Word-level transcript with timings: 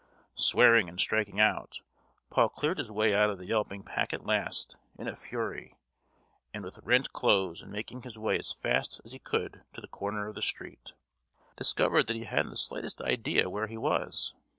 Swearing 0.39 0.89
and 0.89 0.99
striking 0.99 1.39
out, 1.39 1.81
Paul 2.31 2.49
cleared 2.49 2.79
his 2.79 2.91
way 2.91 3.13
out 3.13 3.29
of 3.29 3.37
the 3.37 3.45
yelping 3.45 3.83
pack 3.83 4.13
at 4.13 4.25
last, 4.25 4.75
in 4.97 5.07
a 5.07 5.15
fury, 5.15 5.77
and 6.55 6.63
with 6.63 6.79
rent 6.79 7.13
clothes; 7.13 7.61
and 7.61 7.71
making 7.71 8.01
his 8.01 8.17
way 8.17 8.39
as 8.39 8.51
fast 8.51 8.99
as 9.05 9.11
he 9.11 9.19
could 9.19 9.63
to 9.73 9.79
the 9.79 9.87
corner 9.87 10.27
of 10.27 10.33
the 10.33 10.41
street, 10.41 10.93
discovered 11.55 12.07
that 12.07 12.15
he 12.15 12.23
hadn't 12.23 12.49
the 12.49 12.57
slightest 12.57 12.99
idea 12.99 13.47
where 13.47 13.67
he 13.67 13.77
was. 13.77 14.33